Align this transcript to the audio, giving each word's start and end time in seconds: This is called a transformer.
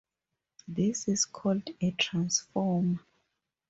This 0.67 1.07
is 1.07 1.25
called 1.25 1.69
a 1.79 1.91
transformer. 1.91 3.03